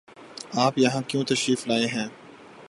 آپ 0.55 0.77
یہاں 0.77 1.01
کیوں 1.07 1.23
تشریف 1.23 1.67
لائے 1.67 1.85
ہیں؟ 1.85 2.07